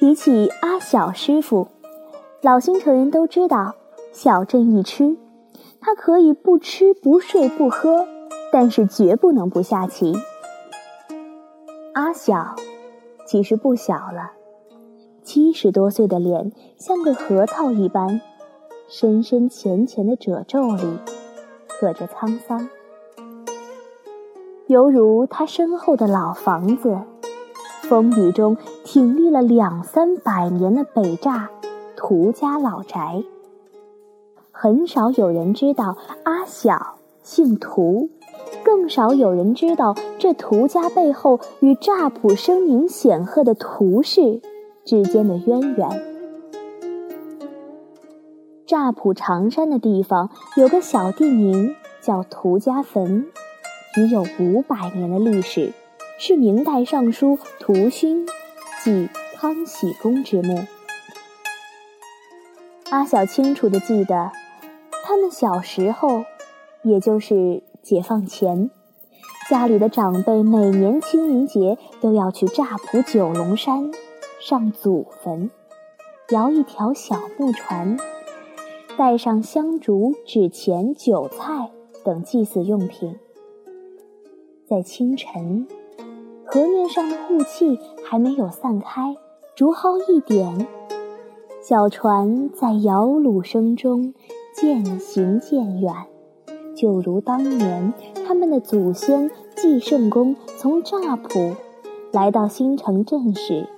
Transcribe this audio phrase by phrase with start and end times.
[0.00, 1.68] 比起阿小师傅，
[2.40, 3.74] 老新城人都知道
[4.12, 5.18] 小镇一吃，
[5.78, 8.06] 他可以不吃不睡不喝，
[8.50, 10.14] 但是绝不能不下棋。
[11.92, 12.56] 阿小
[13.26, 14.32] 其实不小了，
[15.22, 18.22] 七十多岁的脸像个核桃一般，
[18.88, 20.82] 深深浅浅的褶皱里
[21.68, 22.70] 刻着沧桑，
[24.66, 26.98] 犹如他身后的老房子，
[27.90, 31.48] 风雨中挺立了两三百年的北栅
[31.96, 33.24] 涂家老宅。
[34.52, 38.08] 很少有人知道阿小姓涂。
[38.62, 44.40] 更少有人知道这涂家背后与乍浦声名显赫的涂氏
[44.84, 45.88] 之间的渊源。
[48.66, 53.26] 乍浦长山的地方有个小地名叫涂家坟，
[53.96, 55.72] 已有五百年的历史，
[56.22, 58.26] 是明代尚书涂勋
[58.84, 60.66] 即康喜公之墓。
[62.90, 64.30] 阿小清楚地记得，
[65.02, 66.24] 他们小时候，
[66.84, 67.62] 也就是。
[67.82, 68.70] 解放前，
[69.48, 73.90] 家里的长辈每年清明节都要去乍浦九龙山
[74.38, 75.50] 上祖坟，
[76.28, 77.96] 摇一条小木船，
[78.98, 81.70] 带上香烛、纸钱、酒菜
[82.04, 83.18] 等祭祀用品。
[84.68, 85.66] 在清晨，
[86.52, 89.14] 河面上的雾气还没有散开，
[89.54, 90.66] 竹蒿一点，
[91.62, 94.12] 小船在摇橹声中
[94.52, 95.94] 渐行渐远。
[96.74, 97.94] 就如当年
[98.26, 101.54] 他们的祖先季圣公从乍浦
[102.10, 103.68] 来到新城镇时，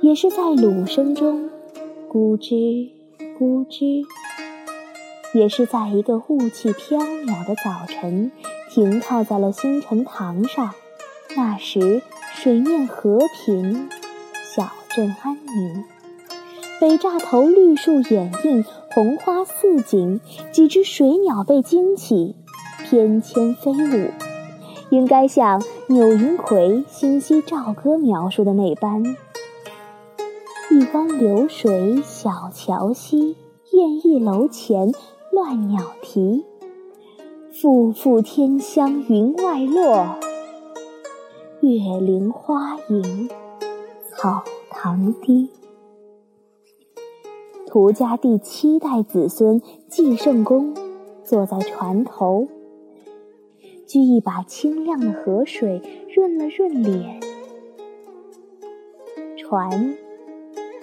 [0.00, 1.50] 也是在橹声中
[2.10, 2.88] 咕吱
[3.38, 4.06] 咕吱，
[5.34, 8.32] 也是在一个雾气飘渺的早晨，
[8.70, 10.70] 停靠在了新城堂上。
[11.36, 13.88] 那时水面和平，
[14.54, 15.84] 小镇安宁。
[16.80, 20.20] 北栅头绿树掩映，红花似锦，
[20.52, 22.36] 几只水鸟被惊起，
[22.84, 24.10] 翩跹飞舞。
[24.90, 29.02] 应该像钮云奎《新溪棹歌》描述的那般：
[30.70, 33.36] 一湾流水小桥西，
[33.72, 34.92] 燕翼楼前
[35.32, 36.44] 乱鸟啼。
[37.50, 40.16] 复复天香云外落，
[41.64, 43.26] 月灵花影
[44.10, 45.48] 草堂低。
[47.66, 50.74] 涂家第七代子孙季圣公
[51.24, 52.48] 坐在船头，
[53.86, 55.80] 掬一把清亮的河水
[56.14, 57.18] 润了润脸。
[59.38, 59.96] 船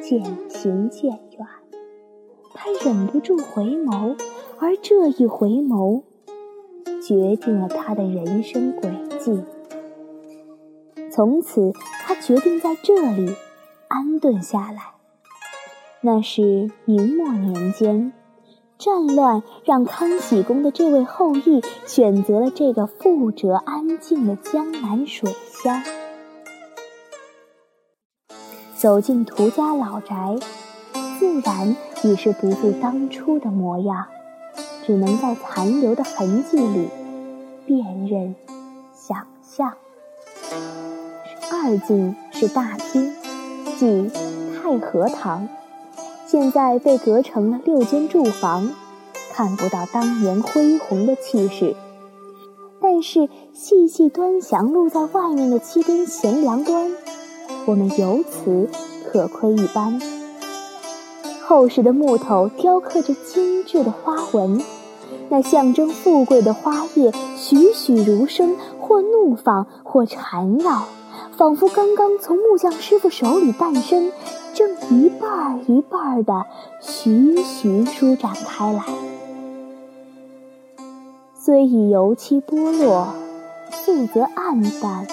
[0.00, 1.46] 渐行渐远，
[2.54, 4.16] 他忍不住回眸，
[4.58, 6.00] 而这一回眸，
[7.06, 9.42] 决定了他的人生轨迹。
[11.20, 11.74] 从此，
[12.06, 13.36] 他决定在这里
[13.88, 14.94] 安顿下来。
[16.00, 18.14] 那是明末年间，
[18.78, 25.82] 战乱让康喜公的这位后裔选择了这个富哲安静的江南水乡。
[28.74, 30.38] 走进涂家老宅，
[31.18, 34.06] 自然已是不复当初的模样，
[34.86, 36.88] 只能在残留的痕迹里
[37.66, 38.34] 辨认、
[38.94, 39.76] 想象。
[41.52, 43.12] 二进是大厅，
[43.78, 44.08] 即
[44.54, 45.48] 太和堂。
[46.24, 48.70] 现在被隔成了六间住房，
[49.32, 51.74] 看不到当年恢宏的气势。
[52.80, 56.90] 但是细细端详露在外面的七根悬梁端，
[57.66, 58.68] 我们由此
[59.10, 60.00] 可窥一斑。
[61.44, 64.62] 厚实的木头雕刻着精致的花纹，
[65.28, 70.84] 那象征富贵的花叶栩栩如生，或怒放，或缠绕，
[71.40, 74.12] 仿佛刚刚从木匠师傅手里诞生。
[74.52, 76.44] 正一半儿一半儿的
[76.82, 78.84] 徐徐舒展开来，
[81.34, 83.14] 虽已油漆剥落，
[83.70, 85.06] 色泽暗淡，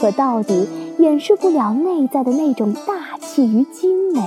[0.00, 4.22] 可到底掩饰不了内在的那种大气与精美。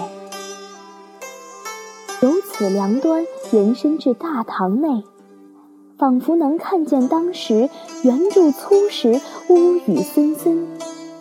[2.22, 5.04] 由此梁端延伸至大堂内，
[5.98, 7.72] 仿佛能看见当时
[8.04, 9.20] 圆柱粗石，
[9.50, 10.68] 屋宇森森，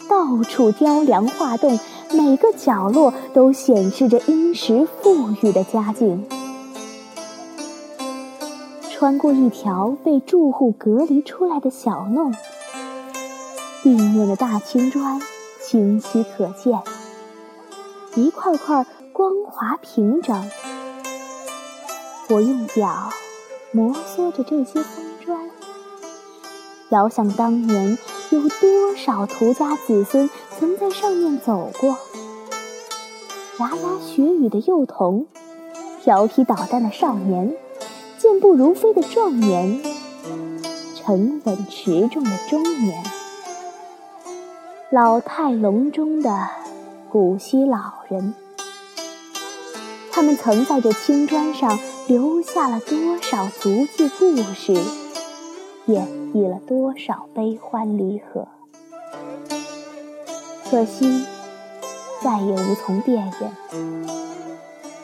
[0.08, 1.78] 到处雕梁画栋。
[2.12, 6.24] 每个角落都显示着殷实富裕的家境。
[8.88, 12.32] 穿过一条被住户隔离出来的小弄，
[13.82, 15.20] 地面的大青砖
[15.60, 16.80] 清晰可见，
[18.14, 20.48] 一块块光滑平整。
[22.28, 23.10] 我用脚
[23.72, 25.50] 摩挲着这些方砖，
[26.90, 27.98] 遥想当年。
[28.30, 30.28] 有多少涂家子孙
[30.58, 31.96] 曾在上面走过？
[33.60, 35.26] 牙牙学语的幼童，
[36.02, 37.56] 调皮捣蛋的少年，
[38.18, 39.80] 健步如飞的壮年，
[40.96, 43.02] 沉稳持重的中年，
[44.90, 46.48] 老态龙钟的
[47.08, 48.34] 古稀老人，
[50.10, 54.74] 他们曾在这青砖上留下了多少足迹故事，
[55.86, 58.46] 演绎了多少悲欢离合。
[60.68, 61.24] 可惜，
[62.22, 64.06] 再也无从辨认。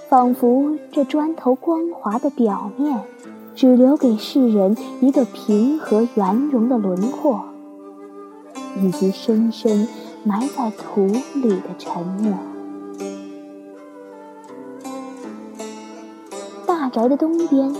[0.09, 3.01] 仿佛这砖头光滑的表面，
[3.55, 7.41] 只留给世人一个平和圆融的轮廓，
[8.81, 9.89] 以及深深
[10.25, 12.37] 埋在土里的沉默。
[16.67, 17.75] 大宅的东边，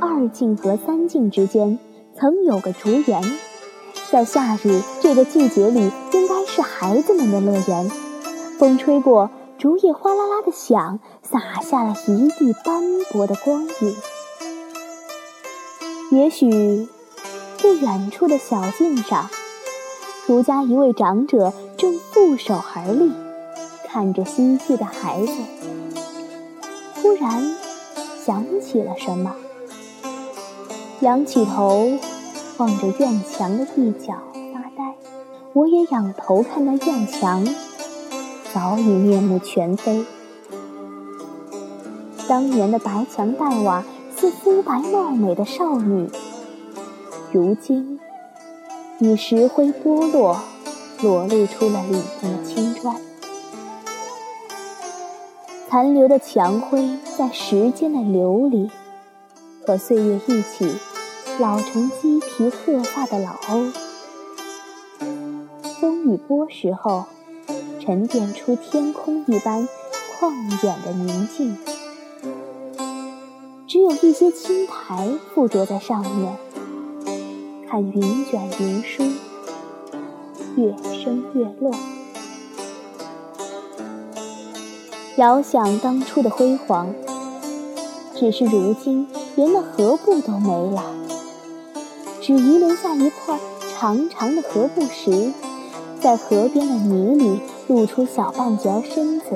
[0.00, 1.78] 二进和三进之间，
[2.18, 3.22] 曾有个竹园。
[4.10, 7.88] 在夏日这个季节里，应该是孩子们的乐园。
[8.58, 12.82] 风吹过，竹叶哗啦啦的响，洒下了一地斑
[13.12, 13.96] 驳的光影。
[16.10, 16.88] 也许，
[17.58, 19.28] 不远处的小径上，
[20.26, 23.12] 竹家一位长者正负手而立，
[23.86, 25.32] 看着嬉戏的孩子，
[26.96, 27.54] 忽然
[28.24, 29.36] 想起了什么，
[31.00, 31.90] 仰起头。
[32.58, 34.14] 望着院墙的一角
[34.52, 34.96] 发呆，
[35.52, 37.46] 我也仰头看那院墙，
[38.52, 40.04] 早已面目全非。
[42.28, 43.84] 当年的白墙黛瓦
[44.16, 46.10] 似肤白貌美的少女，
[47.30, 48.00] 如今
[48.98, 50.36] 已石灰剥落，
[51.00, 52.96] 裸露出了里面的青砖。
[55.70, 58.68] 残留的墙灰在时间的流里，
[59.68, 60.66] 和岁月一起。
[61.38, 63.70] 老成鸡皮鹤发的老欧，
[65.78, 67.04] 风雨波时候，
[67.78, 69.68] 沉淀出天空一般
[70.18, 70.32] 旷
[70.64, 71.56] 远的宁静。
[73.68, 76.34] 只有一些青苔附着在上面，
[77.70, 79.04] 看云卷云舒，
[80.56, 81.70] 月升月落。
[85.18, 86.92] 遥想当初的辉煌，
[88.16, 89.06] 只是如今
[89.38, 90.82] 连那河布都没了。
[92.20, 93.38] 只遗留下一块
[93.72, 95.32] 长长的河布石，
[96.00, 99.26] 在河边的泥里露出小半截身子，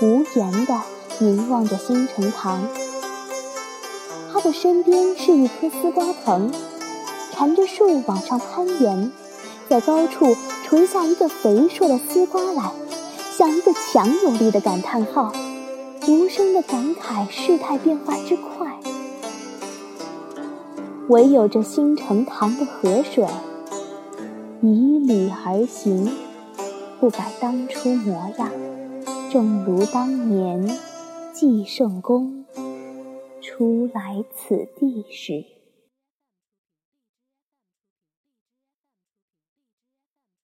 [0.00, 0.80] 无言地
[1.18, 2.66] 凝望着新城堂。
[4.32, 6.50] 他的身边是一棵丝瓜藤，
[7.30, 9.12] 缠着树往上攀援，
[9.68, 10.34] 在高处
[10.64, 12.72] 垂下一个肥硕的丝瓜来，
[13.36, 15.30] 像一个强有力的感叹号，
[16.08, 18.61] 无声地感慨事态变化之快。
[21.12, 23.26] 唯有这新城塘的河水，
[24.62, 26.08] 以礼而行，
[26.98, 28.50] 不改当初模样，
[29.30, 30.66] 正如当年
[31.34, 32.46] 季圣公
[33.42, 35.51] 初来此地时。